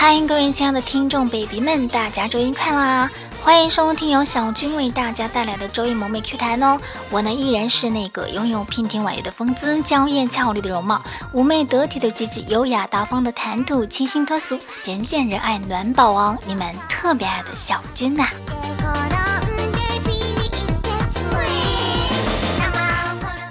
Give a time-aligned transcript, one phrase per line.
[0.00, 3.10] 欢迎各位亲爱的听众 baby 们，大家周一快乐啊！
[3.42, 6.78] 欢迎收听由小军为大家带来的周一萌妹 Q 弹哦。
[7.10, 11.02] 我呢依然是那个拥有娉婷婉约的风姿、娇艳俏丽的容貌、
[11.34, 18.28] 妩媚得体的举止、优雅大方的谈吐、清新脱俗、人见人爱暖宝王，你们特别爱的小军呐。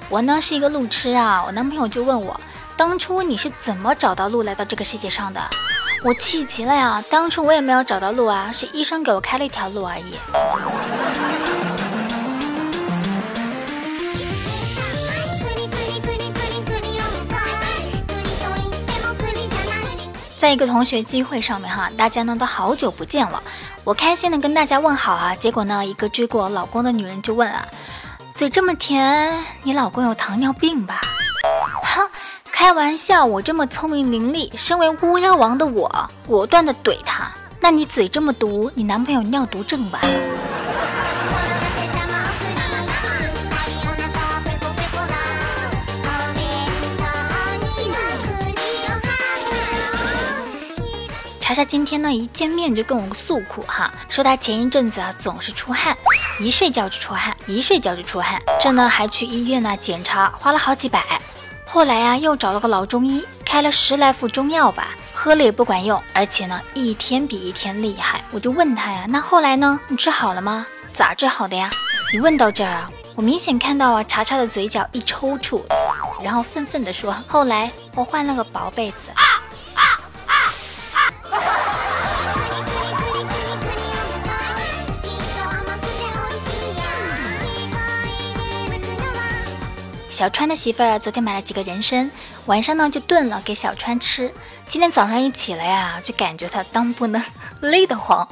[0.07, 2.39] 我呢是一个路痴啊，我男朋友就问我，
[2.78, 5.42] 当初你是怎么找到路来到这个世界上的？
[6.04, 10.04] 我气急了呀，当初我也没有找到路啊，是医生给我开了一条路而已。
[20.38, 23.41] 在一个同学聚会上面哈，大家呢都好久不见了，
[23.83, 27.68] 我开心的跟大家问好啊，结果呢一个追过我老公的女人就问啊。
[28.36, 31.02] 嘴这么甜，你老公有糖尿病吧？
[32.59, 37.31] 开玩笑，我这么聪明伶俐，身为巫妖王的我，果断的怼他。
[37.59, 40.02] 那你嘴这么毒，你男朋友尿毒症吧？
[51.39, 55.95] 查查今天呢，一见面就跟我诉苦哈，说他前一阵子啊总是出汗，
[56.39, 61.03] 一睡觉就出汗，一睡觉就出汗，这呢还去医院呢检查，花了好几百。
[61.78, 68.19] 后来呀又找了个老中医，开了十来副中药吧，喝了也不管用，而且呢一天比一天厉害。
[68.31, 69.80] 我就问他呀，那后来呢？
[69.88, 70.66] 你治好了吗？
[70.92, 71.69] 咋治好的呀？
[72.11, 75.61] 你问到这儿啊，我明显看到啊查查的嘴角一抽搐，
[76.23, 79.12] 然后愤愤地说，后来我换了个薄被子。
[90.17, 92.09] 小川的媳妇儿昨天买了几个人参，
[92.47, 94.33] 晚上呢就炖了给小川吃。
[94.67, 97.23] 今天早上一起来呀，就感觉他裆部呢
[97.61, 98.27] 勒得慌。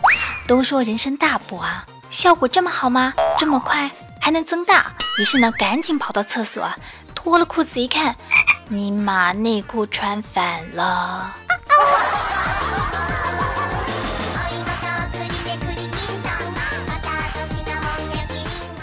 [0.47, 3.13] 都说人参大补啊，效果这么好吗？
[3.37, 4.91] 这么快还能增大？
[5.19, 6.67] 于是呢，赶紧跑到厕所，
[7.13, 8.15] 脱了裤子一看，
[8.67, 11.35] 尼玛内裤穿反了。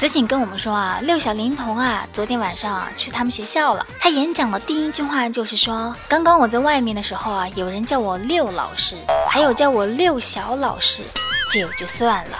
[0.03, 3.87] 子锦跟我们说啊，六小龄童啊，昨天晚上啊去他们学校了。
[4.01, 8.97] 他演讲的第一句话就是说，刚刚我在外面的时候啊，有人叫我六老师，
[9.31, 11.05] 还有叫我六小老师，
[11.53, 12.39] 这也就算了，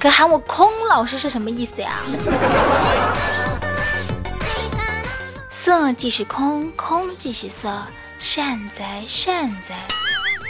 [0.00, 1.98] 可喊我空老师是什么意思呀？
[5.50, 7.70] 色即是空，空即是色，
[8.18, 9.74] 善哉善哉。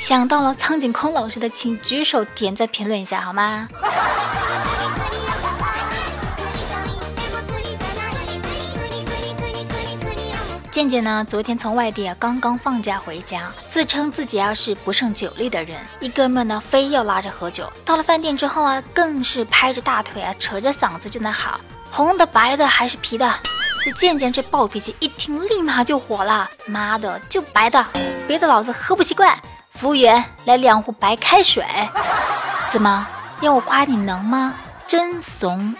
[0.01, 3.67] 想到了苍井空老师的，请举手点赞评论一下好吗？
[10.83, 11.25] 健健呢？
[11.29, 17.73] 昨天从外地啊刚刚放假回家，自称自己啊是不胜酒力的人，一哥们呢非要拉着喝酒。
[17.85, 21.55] 到了饭店之后啊，更是拍着大腿啊，扯着嗓子就那喊
[21.89, 23.33] ：“红的、白的还是啤的？”
[23.85, 27.87] 这健健这暴脾气一听，立马就火了：“妈的，就白的，
[28.27, 29.39] 别的老子喝不习惯。”
[29.79, 31.65] 服务员，来两壶白开水。
[32.73, 33.07] 怎么
[33.41, 34.55] 要我夸你能吗？
[34.89, 35.73] 真怂。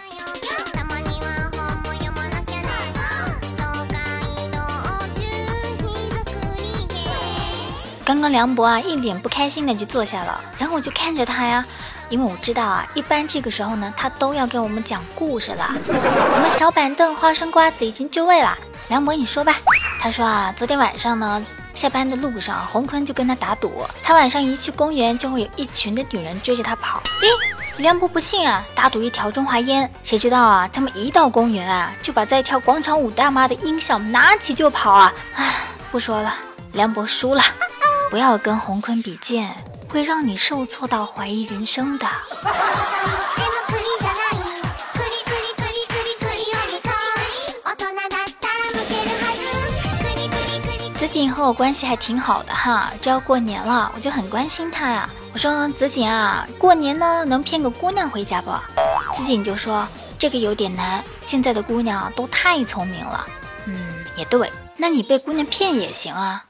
[8.05, 11.65] 刚刚梁博啊，一脸不开心的就坐下了，然后我就看着他呀，
[12.09, 15.71] 因为我知道啊，一般这个时候呢，他都要给我们讲故事了。
[15.87, 18.57] 我们小板凳花生瓜子已经就位了，
[18.89, 19.57] 梁博你说吧。
[20.01, 27.01] 他说啊，昨天晚上呢，下班的路上，洪坤就跟他打赌，他晚上一去公园就会有一群的女人追着他跑。
[27.21, 27.29] 诶，
[27.77, 35.13] 梁博不信啊，打赌一条中华烟，谁知道啊，他们一到公园啊，就把在跳广场舞大妈的音响拿起就跑啊。
[35.35, 35.55] 唉，
[35.93, 36.35] 不说了，
[36.73, 37.43] 梁博输了。
[38.13, 39.49] 不要跟洪坤比剑，
[39.89, 42.07] 会让你受挫到怀疑人生的。
[50.99, 55.09] 子锦和我关系还挺好的哈，这要过年了，我就很关心他呀。
[55.33, 58.51] 我说子锦啊，过年呢能骗个姑娘回家不？
[59.15, 59.89] 子锦就说
[60.19, 63.27] 这个有点难，现在的姑娘都太聪明了。
[63.65, 63.75] 嗯，
[64.17, 66.45] 也对，那你被姑娘骗也行啊。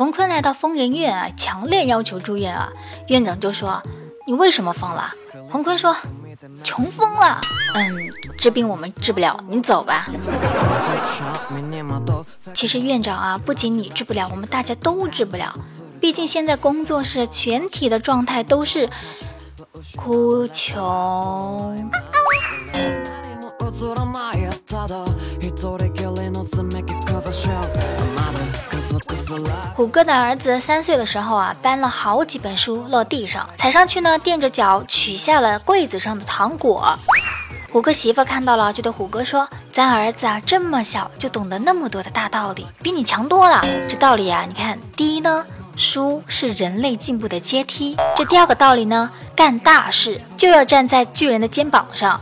[0.00, 2.72] 洪坤来到疯人院啊，强烈要求住院啊。
[3.08, 3.82] 院长就说
[4.26, 5.12] ：“你为什么疯了？”
[5.52, 5.94] 洪坤说
[6.64, 7.38] ：“穷疯了。”
[7.76, 7.94] 嗯，
[8.38, 10.08] 这病我们治不了，你走吧。
[12.54, 15.52] 其实院长啊，不仅你治不了，我们大家都治不了。
[16.00, 18.88] 毕竟现在工作室全体的状态都是
[19.96, 21.90] 哭穷。
[29.74, 36.98] 虎哥的儿子三岁的时候啊，搬了好几本书落地上，踩上去呢，垫着脚取下了柜子上的糖果。
[37.72, 43.64] 虎哥媳妇看到了，就对虎哥说：“咱儿子啊，这么小就懂得那么多的大道理，比你强多了。
[43.88, 45.46] 这道理啊，你看，第一呢，
[45.76, 47.96] 书是人类进步的阶梯。
[48.16, 52.20] 这第二个道理呢，干大事就要站在巨人的肩膀上。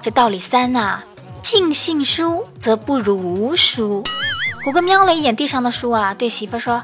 [0.00, 1.02] 这道理三呐。”
[1.42, 4.02] 尽信书则不如无书。
[4.64, 6.80] 虎哥瞄了一眼地上的书啊，对媳妇说：“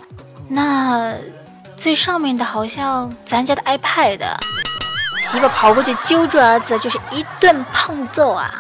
[0.51, 1.15] 那
[1.77, 4.19] 最上面的好像咱家的 iPad。”
[5.23, 8.53] 媳妇跑过去揪住儿子，就是一顿胖揍啊！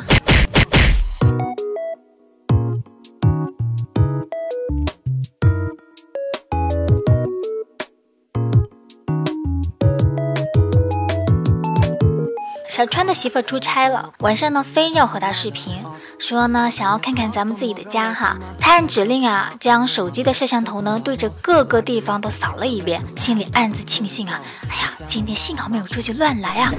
[12.79, 15.85] 小川的媳妇出差了，晚上呢非要和他视频，
[16.21, 18.37] 说呢想要看看咱们自己的家哈。
[18.57, 24.41] 他按指令啊，将手机的摄像头呢对着各个地方都扫了一遍，心里暗自庆幸啊，
[24.71, 26.73] 哎呀，今天幸好没有出去乱来啊。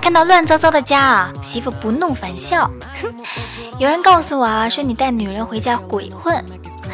[0.00, 2.70] 看到乱糟糟的家啊，媳妇不怒反笑，
[3.02, 3.12] 哼，
[3.80, 6.32] 有人告诉我啊，说你带女人回家鬼混，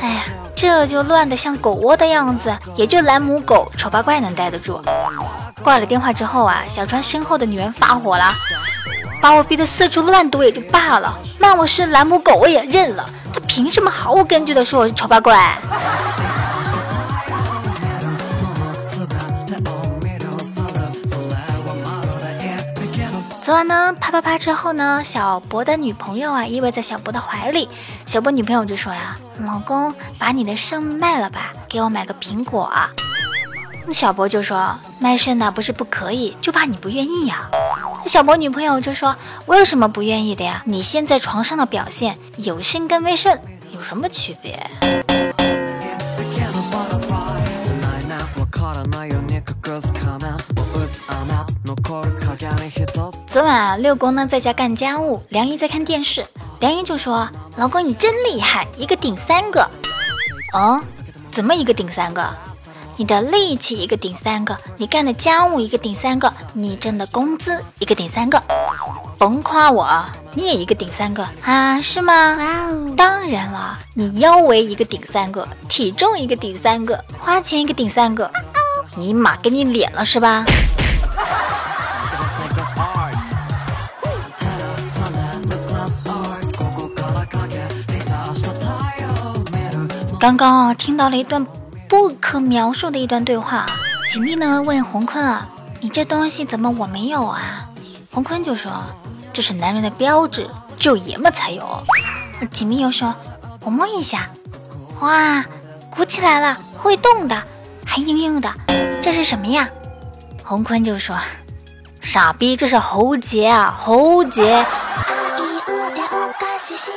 [0.01, 0.23] 哎呀，
[0.57, 4.81] 这就乱得像狗窝的样子，也就蓝母狗、丑八怪能待得住。
[5.65, 8.29] 挂了电话之后啊，小川身后的女人发火了，
[9.23, 15.59] 把我逼得四处乱躲也就罢了，骂我是蓝母狗我也认了，他凭什么毫无根据的说我是丑八怪？
[23.41, 27.69] 昨晚呢，啪啪啪之后呢，小博的女朋友啊依偎在小博的怀里，
[28.05, 32.71] 小博女朋友就说呀：“老公，把你的肾卖了吧，给我买个苹果。”
[33.87, 37.49] 那小博就说：“卖肾呢不是不可以，就怕你不愿意呀。”
[38.03, 39.15] 那小博女朋友就说
[39.45, 40.63] ：“我有什么不愿意的呀？
[40.65, 43.39] 你现在床上的表现，有肾跟没肾
[43.73, 44.59] 有什么区别？”
[53.27, 56.25] 昨晚啊，六公呢在家干家务，梁姨在看电视，
[56.61, 59.69] 梁姨就说：“老公你真厉害，一个顶三个。”
[60.55, 60.81] 哦，
[61.31, 62.35] 怎么一个顶三个？
[62.97, 68.41] 你的力气一个顶三个，你干的家务一个顶三个，你挣的工资一个顶三个，
[69.19, 70.05] 甭夸我，
[70.35, 71.81] 你也一个顶三个啊？
[71.81, 72.37] 是吗？
[72.39, 78.31] 哇哦当然了，你腰围一个顶三个，体重一个顶三个，花钱一个顶三个，
[78.97, 80.45] 尼玛给你脸了是吧？
[90.21, 91.45] 刚刚啊，听到了一段。
[91.95, 93.65] 不可描述的一段对话。
[94.11, 95.49] 锦觅呢问洪坤啊
[95.81, 97.69] ：“你这东西怎么我没有啊？”
[98.11, 98.73] 洪坤就说
[99.33, 101.65] ：“这是男人的标志，只有爷们才有。”
[102.51, 103.15] 锦觅又说
[103.63, 104.29] ：“我摸一下，
[104.99, 105.45] 哇，
[105.89, 107.41] 鼓起来了，会动的，
[107.87, 108.53] 还硬硬的，
[109.01, 109.69] 这是什么呀？”
[110.43, 111.17] 洪坤就说
[112.03, 114.67] ：“傻逼，这是喉结啊，喉结。”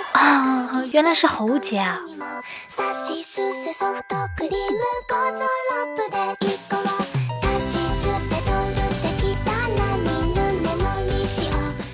[0.18, 2.00] 啊，原来是喉结啊！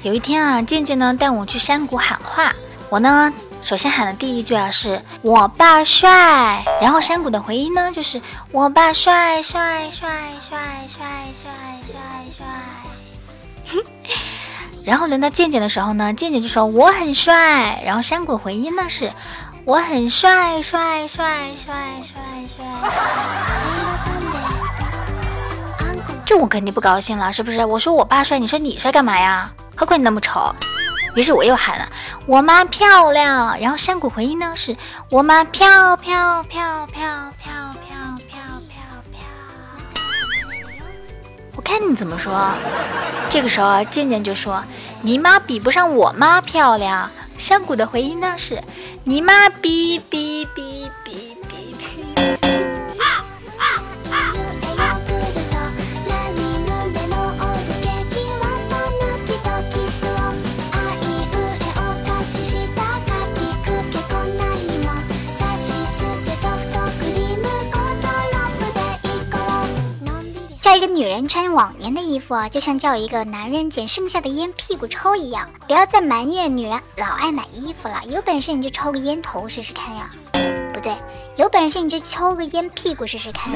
[0.04, 2.54] 有一天啊，健健呢带我去山谷喊话，
[2.90, 8.22] 我呢首先喊的第一句啊是我爸帅，然后山谷的回音呢就是
[8.54, 10.10] 我爸帅帅帅
[10.40, 11.52] 帅帅帅
[11.84, 11.94] 帅
[12.32, 12.73] 帅。
[14.86, 19.12] 然后轮到健健的时候呢，健健就说我很帅，然后山谷回音呢是
[19.66, 22.66] 我很帅帅帅帅帅帅。
[26.26, 27.64] 这我肯定不高兴了，是不是？
[27.66, 29.52] 我说我爸帅，你说你帅干嘛呀？
[29.76, 30.54] 何况你那么丑。
[31.16, 31.88] 于是我又喊了
[32.26, 34.76] 我妈漂亮，然后山谷回音呢是
[35.10, 37.73] 我妈漂漂漂漂漂
[41.56, 42.52] 我看你怎么说。
[43.30, 44.64] 这个时候啊，健健就说
[45.02, 48.62] ：“你妈比不上我妈漂亮。”山谷的回音呢是
[49.06, 51.23] ：“你妈比比比比
[71.34, 75.50] 穿往年的衣服啊，就像叫一个男人捡剩下的烟屁股抽一样。
[75.66, 80.12] 不要再埋怨女人老爱买衣服了，有本事你就抽个烟头试试看呀！
[80.72, 80.96] 不对，
[81.36, 83.52] 有本事你就抽个烟屁股试试看。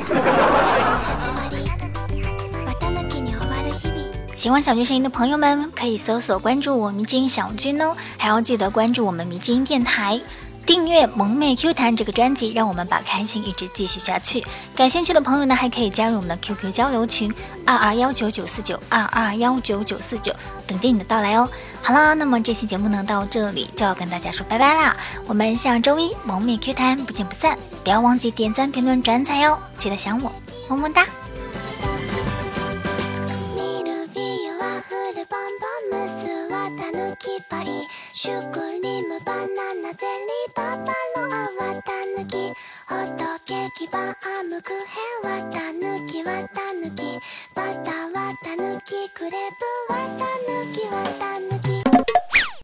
[4.33, 10.19] 喜欢小军声音的朋友们，可以搜索关注我迷之音小军哦，还要记得关注我们迷之音电台。
[10.67, 14.45] 订阅萌妹 Q 弹这个专辑，让我们把开心一直继续下去。
[14.75, 17.33] 感兴趣的朋友呢，还可以加入我们的 QQ 交流群
[17.65, 20.35] 二二幺九九四九二二幺九九四九，
[20.67, 21.47] 等着你的到来哦。
[21.81, 24.93] 好啦，那么这期节目呢到这里就要跟大家说拜拜啦，
[25.25, 30.29] 我们下周一萌妹 Q 弹不见不散，不要忘记点赞、评论、转采哟，记得想我，
[30.67, 31.05] 么么哒。